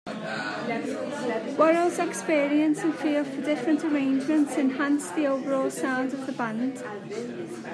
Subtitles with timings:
[1.59, 6.83] Worrell's experience and feel for different arrangements enhanced the overall sound of the band.